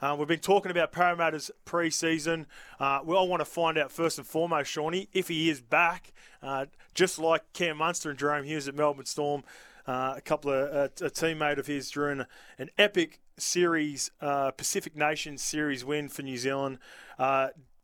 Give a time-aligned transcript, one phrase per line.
[0.00, 2.46] Uh, we've been talking about Parramatta's pre-season.
[2.78, 6.12] Uh, we all want to find out first and foremost, Shawnee, if he is back,
[6.40, 9.42] uh, just like Cam Munster and Jahrome Hughes at Melbourne Storm.
[9.88, 12.24] Uh, a couple of uh, a teammate of his during
[12.58, 16.78] an epic series, uh, Pacific Nations series win for New Zealand.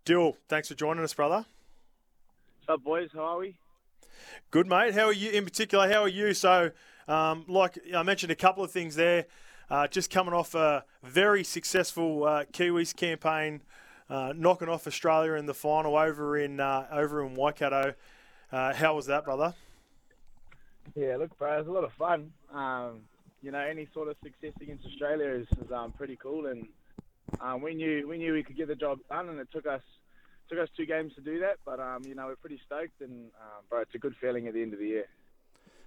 [0.05, 1.47] Dill, thanks for joining us, brother.
[2.67, 3.09] What's up, boys?
[3.13, 3.57] How are we?
[4.51, 4.95] Good, mate.
[4.95, 5.31] How are you?
[5.31, 6.35] In particular, how are you?
[6.35, 6.71] So,
[7.09, 9.27] um, like I mentioned, a couple of things there.
[9.71, 13.63] Uh, just coming off a very successful uh, Kiwis campaign,
[14.11, 17.95] uh, knocking off Australia in the final over in uh, over in Waikato.
[18.53, 19.55] Uh, how was that, brother?
[20.95, 22.33] Yeah, look, bro, it was a lot of fun.
[22.53, 23.01] Um,
[23.43, 26.69] you know, any sort of success against Australia is, is um, pretty cool, and
[27.41, 29.83] um, we knew we knew we could get the job done, and it took us
[30.49, 33.31] took us two games to do that, but um, you know we're pretty stoked, and
[33.41, 35.07] um, bro, it's a good feeling at the end of the year.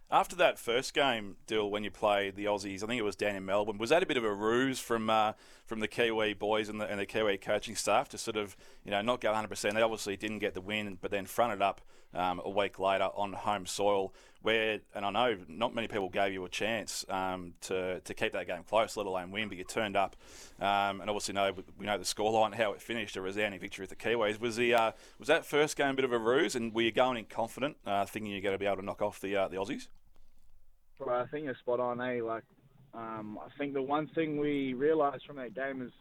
[0.10, 3.36] After that first game, Dill, when you played the Aussies, I think it was down
[3.36, 5.34] in Melbourne, was that a bit of a ruse from uh,
[5.66, 8.92] from the Kiwi boys and the, and the Kiwi coaching staff to sort of you
[8.92, 9.74] know not go 100%?
[9.74, 11.82] They obviously didn't get the win, but then fronted up
[12.14, 16.34] um, a week later on home soil, where and I know not many people gave
[16.34, 19.64] you a chance um, to to keep that game close, let alone win, but you
[19.64, 20.16] turned up,
[20.60, 23.90] um, and obviously know we know the scoreline, how it finished, a resounding victory with
[23.90, 24.40] the Kiwis.
[24.40, 26.92] Was the uh, was that first game a bit of a ruse, and were you
[26.92, 29.48] going in confident, uh, thinking you're going to be able to knock off the uh,
[29.48, 29.88] the Aussies?
[31.00, 32.22] Well, I think you're spot on, eh?
[32.24, 32.44] Like,
[32.94, 35.92] um, I think the one thing we realised from that game is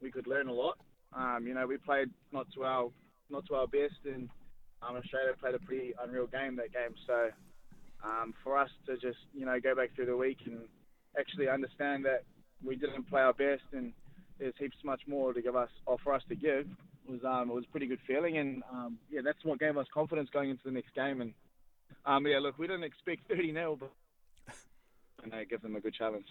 [0.00, 0.78] we could learn a lot.
[1.12, 2.90] Um, you know, we played not to our
[3.30, 4.28] not to our best, and
[4.88, 6.94] um, Australia played a pretty unreal game that game.
[7.06, 7.30] So,
[8.04, 10.60] um, for us to just you know go back through the week and
[11.18, 12.24] actually understand that
[12.64, 13.92] we didn't play our best, and
[14.38, 16.66] there's heaps much more to give us or for us to give
[17.08, 20.28] was um, was a pretty good feeling, and um, yeah, that's what gave us confidence
[20.32, 21.20] going into the next game.
[21.20, 21.34] And
[22.04, 23.90] um, yeah, look, we didn't expect 30 nil but
[25.22, 26.26] and uh, give them a good challenge.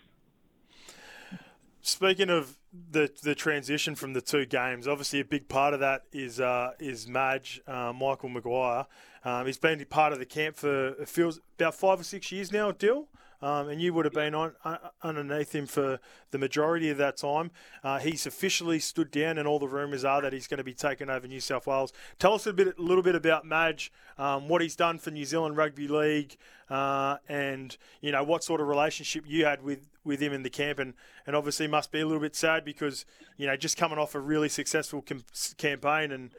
[1.82, 2.56] Speaking of
[2.92, 6.72] the the transition from the two games, obviously a big part of that is uh,
[6.80, 8.86] is Madge uh, Michael Maguire.
[9.26, 12.52] Um, he's been part of the camp for it feels about five or six years
[12.52, 12.72] now.
[12.72, 13.08] Dill.
[13.42, 16.00] Um, and you would have been on uh, underneath him for
[16.32, 17.52] the majority of that time.
[17.84, 20.74] Uh, he's officially stood down, and all the rumours are that he's going to be
[20.74, 21.92] taking over New South Wales.
[22.18, 25.26] Tell us a bit, a little bit about Madge, um, what he's done for New
[25.26, 26.38] Zealand Rugby League,
[26.70, 30.50] uh, and you know what sort of relationship you had with, with him in the
[30.50, 30.94] camp, and,
[31.28, 33.06] and obviously must be a little bit sad because
[33.38, 35.26] you know just coming off a really successful com-
[35.58, 36.32] campaign, and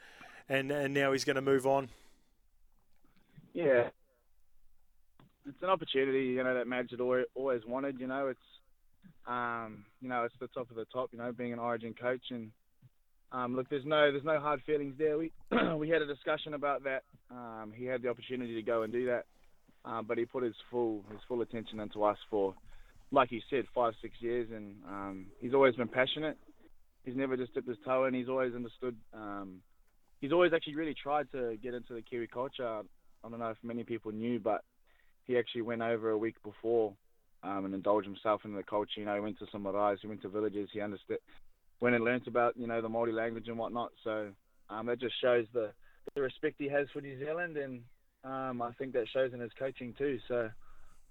[0.49, 1.89] and and now he's going to move on.
[3.57, 3.89] Yeah,
[5.47, 7.99] it's an opportunity, you know, that Madge had always wanted.
[7.99, 8.39] You know, it's
[9.27, 11.09] um, you know, it's the top of the top.
[11.11, 12.51] You know, being an Origin coach, and
[13.31, 15.17] um, look, there's no there's no hard feelings there.
[15.17, 15.31] We
[15.75, 17.01] we had a discussion about that.
[17.31, 19.25] Um, he had the opportunity to go and do that,
[19.85, 22.53] um, but he put his full his full attention into us for,
[23.11, 26.37] like you said, five six years, and um, he's always been passionate.
[27.05, 28.13] He's never just dipped his toe in.
[28.13, 28.95] He's always understood.
[29.15, 29.61] Um,
[30.21, 32.83] he's always actually really tried to get into the Kiwi culture.
[33.27, 34.63] I don't know if many people knew, but
[35.25, 36.93] he actually went over a week before
[37.43, 38.99] um, and indulged himself in the culture.
[39.01, 41.17] You know, he went to some maraes, he went to villages, he understood,
[41.81, 43.91] went and learnt about you know the Maori language and whatnot.
[44.03, 44.29] So
[44.69, 45.71] um, that just shows the
[46.15, 47.81] the respect he has for New Zealand, and
[48.23, 50.19] um, I think that shows in his coaching too.
[50.29, 50.49] So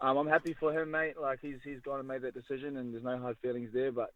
[0.01, 1.21] um, I'm happy for him, mate.
[1.21, 3.93] Like he's he's gone and made that decision, and there's no hard feelings there.
[3.93, 4.15] But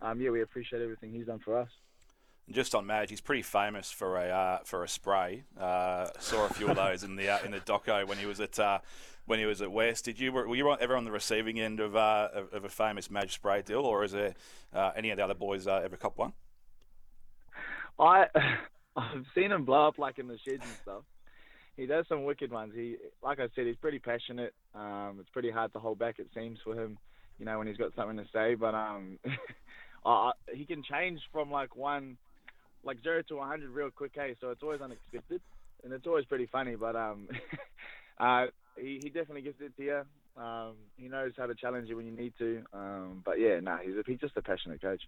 [0.00, 1.68] um, yeah, we appreciate everything he's done for us.
[2.50, 5.44] Just on Madge, he's pretty famous for a uh, for a spray.
[5.58, 8.38] Uh, saw a few of those in the uh, in the doco when he was
[8.38, 8.80] at uh,
[9.24, 10.04] when he was at West.
[10.04, 13.10] Did you were you ever on the receiving end of uh, of, of, a famous
[13.10, 14.34] Madge spray deal, or is there
[14.74, 16.34] uh, any of the other boys ever cop one?
[17.98, 18.26] I
[18.96, 21.02] I've seen him blow up like in the sheds and stuff.
[21.78, 22.72] He does some wicked ones.
[22.74, 24.54] He, like I said, he's pretty passionate.
[24.74, 26.18] Um, it's pretty hard to hold back.
[26.18, 26.98] It seems for him,
[27.38, 28.54] you know, when he's got something to say.
[28.54, 29.18] But um,
[30.54, 32.16] he can change from like one
[32.84, 34.34] like zero to 100 real quick, hey.
[34.40, 35.40] So it's always unexpected,
[35.82, 36.76] and it's always pretty funny.
[36.76, 37.28] But um,
[38.18, 38.46] uh,
[38.76, 40.02] he he definitely gives it to you.
[40.42, 42.62] Um, he knows how to challenge you when you need to.
[42.72, 45.02] Um, but yeah, nah, he's a, he's just a passionate coach.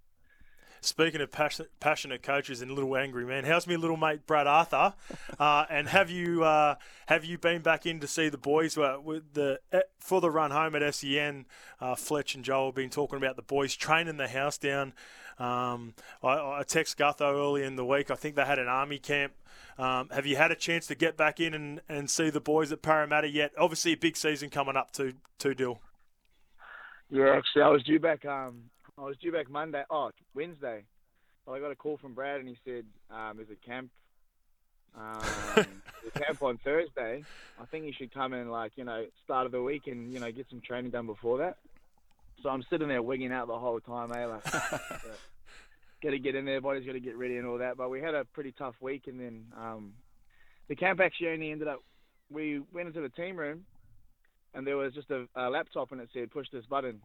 [0.80, 4.94] Speaking of passion, passionate coaches and little angry men, how's me little mate Brad Arthur?
[5.38, 6.76] Uh, and have you uh,
[7.06, 10.30] have you been back in to see the boys uh, with the eh, for the
[10.30, 11.46] run home at SEN?
[11.80, 14.92] Uh, Fletch and Joel have been talking about the boys training the house down.
[15.38, 18.10] Um, I, I text Gutho early in the week.
[18.10, 19.32] I think they had an army camp.
[19.78, 22.72] Um, have you had a chance to get back in and, and see the boys
[22.72, 23.52] at Parramatta yet?
[23.58, 25.80] Obviously, a big season coming up to to Dill.
[27.10, 28.24] Yeah, actually, I was due back.
[28.24, 29.82] Um, I was due back Monday.
[29.90, 30.84] Oh, Wednesday.
[31.44, 33.90] Well, I got a call from Brad, and he said um, there's a camp.
[34.96, 35.20] Um,
[36.04, 37.22] the camp on Thursday.
[37.60, 40.18] I think you should come in like you know start of the week and you
[40.18, 41.58] know get some training done before that.
[42.42, 44.24] So I'm sitting there wigging out the whole time, eh?
[44.24, 44.44] Like,
[46.02, 47.76] got to get in there, body's got to get ready and all that.
[47.76, 49.92] But we had a pretty tough week, and then um,
[50.68, 51.80] the camp actually only ended up.
[52.30, 53.66] We went into the team room,
[54.54, 57.02] and there was just a, a laptop, and it said push this button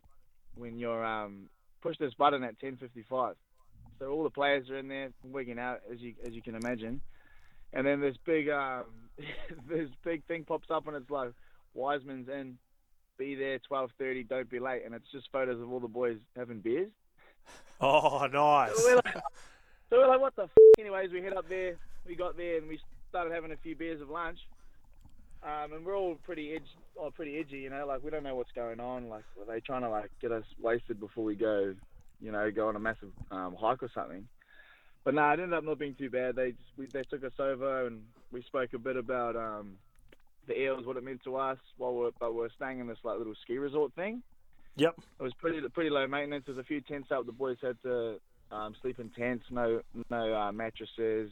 [0.56, 1.50] when you're um,
[1.82, 3.36] push this button at 10:55.
[4.00, 7.02] So all the players are in there wigging out, as you as you can imagine.
[7.74, 8.86] And then this big um,
[9.68, 11.32] this big thing pops up, and it's like
[11.74, 12.58] Wiseman's Inn,
[13.18, 16.60] be there 12:30, don't be late, and it's just photos of all the boys having
[16.60, 16.92] beers.
[17.80, 18.78] Oh, nice.
[18.78, 19.14] So we're like,
[19.90, 20.50] so we're like what the f-?
[20.80, 21.12] anyways?
[21.12, 21.76] We head up there,
[22.06, 22.80] we got there, and we
[23.10, 24.40] started having a few beers of lunch.
[25.44, 26.68] Um, and we're all pretty edge,
[27.00, 27.86] oh, pretty edgy, you know.
[27.88, 29.10] Like we don't know what's going on.
[29.10, 31.74] Like are they trying to like get us wasted before we go,
[32.22, 34.28] you know, go on a massive um, hike or something?
[35.04, 36.36] But no, nah, it ended up not being too bad.
[36.36, 39.78] They just, we, they took us over and we spoke a bit about um,
[40.48, 43.18] the eels, what it meant to us, while we're but we're staying in this like
[43.18, 44.22] little ski resort thing.
[44.76, 44.94] Yep.
[45.20, 46.44] It was pretty pretty low maintenance.
[46.46, 47.26] There's a few tents up.
[47.26, 48.20] The boys had to
[48.52, 51.32] um, sleep in tents, no no uh, mattresses.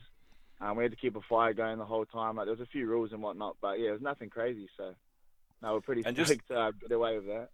[0.62, 2.36] Um, we had to keep a fire going the whole time.
[2.36, 4.68] Like, there was a few rules and whatnot, but yeah, it was nothing crazy.
[4.78, 4.94] So,
[5.62, 7.50] no, we're pretty And stoked just- uh, away with that.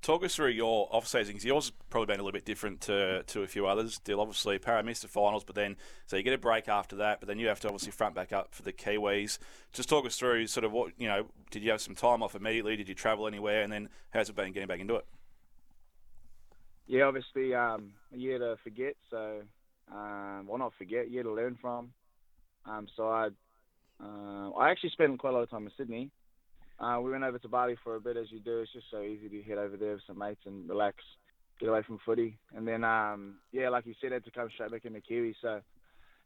[0.00, 1.44] Talk us through your off seasons.
[1.44, 3.94] Yours probably been a little bit different to, to a few others.
[3.94, 7.20] Still, obviously, Para missed the finals, but then so you get a break after that.
[7.20, 9.38] But then you have to obviously front back up for the Kiwis.
[9.72, 11.26] Just talk us through sort of what you know.
[11.52, 12.74] Did you have some time off immediately?
[12.74, 13.62] Did you travel anywhere?
[13.62, 15.06] And then how's it been getting back into it?
[16.88, 18.96] Yeah, obviously, um, a year to forget.
[19.08, 19.42] So,
[19.94, 21.92] um, well, not forget, a year to learn from.
[22.66, 23.28] Um, so I,
[24.02, 26.10] uh, I actually spent quite a lot of time in Sydney.
[26.78, 28.60] Uh, we went over to Bali for a bit, as you do.
[28.60, 30.96] It's just so easy to head over there with some mates and relax,
[31.60, 32.38] get away from footy.
[32.56, 35.36] And then, um, yeah, like you said, I had to come straight back into Kiwi.
[35.40, 35.60] So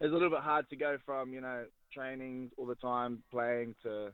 [0.00, 3.74] it's a little bit hard to go from, you know, training all the time, playing
[3.82, 4.12] to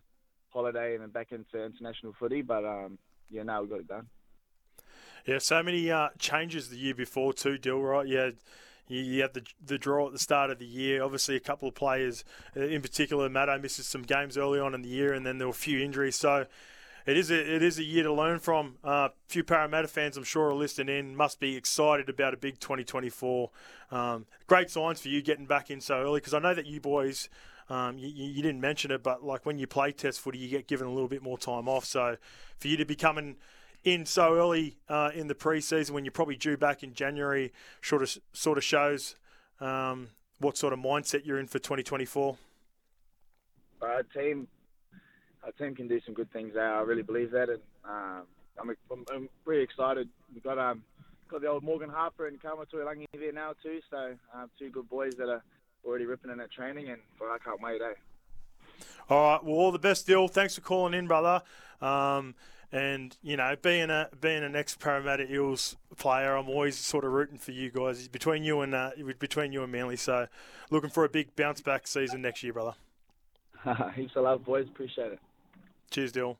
[0.51, 2.43] holiday and then back into international footy.
[2.43, 2.99] But, um,
[3.31, 4.07] yeah, now we got it done.
[5.27, 7.81] Yeah, so many uh, changes the year before too, Dill.
[7.81, 8.09] Right?
[8.09, 8.31] Yeah,
[8.93, 11.03] you, had the the draw at the start of the year.
[11.03, 12.25] Obviously, a couple of players,
[12.57, 15.47] uh, in particular, Matto misses some games early on in the year, and then there
[15.47, 16.17] were a few injuries.
[16.17, 16.47] So.
[17.05, 18.77] It is a it is a year to learn from.
[18.85, 21.17] A uh, few Parramatta fans, I'm sure, are listening in.
[21.17, 23.51] Must be excited about a big 2024.
[23.91, 26.79] Um, great signs for you getting back in so early because I know that you
[26.79, 27.29] boys,
[27.69, 30.69] um, you, you didn't mention it, but like when you play test footy, you get
[30.69, 31.85] given a little bit more time off.
[31.85, 32.19] So
[32.61, 33.35] for you to be coming
[33.85, 37.53] in so early uh, in the preseason when you're probably due back in January
[37.83, 39.17] sort of sort of shows
[39.61, 40.09] um,
[40.39, 42.37] what sort of mindset you're in for 2024.
[43.81, 44.47] Our team,
[45.45, 46.73] our team can do some good things there.
[46.73, 48.23] I really believe that, and um,
[48.61, 50.09] I'm, I'm, I'm really excited.
[50.33, 50.83] We've got um,
[51.29, 53.81] got the old Morgan Harper and Kelma Tuilagi there now too.
[53.91, 55.43] So um, two good boys that are
[55.85, 57.81] already ripping in at training, and well, I can't wait.
[57.81, 57.95] Eh?
[59.09, 59.45] All right.
[59.45, 60.29] Well, all the best, Dill.
[60.29, 61.43] Thanks for calling in, brother.
[61.81, 62.35] Um,
[62.73, 67.13] and you know, being a being an ex Parramatta Eels player, I'm always sort of
[67.13, 69.97] rooting for you guys between you and uh, between you and Manly.
[69.97, 70.27] So,
[70.71, 72.75] looking for a big bounce back season next year, brother.
[73.95, 74.67] Heaps of love, boys.
[74.69, 75.21] Appreciate it.
[75.91, 76.39] Cheers, Dill.